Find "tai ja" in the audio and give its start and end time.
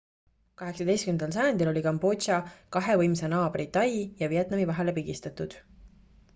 3.79-4.33